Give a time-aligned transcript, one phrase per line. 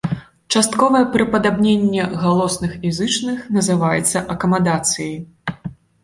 [0.59, 5.13] Частковае прыпадабненне галосных і зычных называецца акамадацыяй.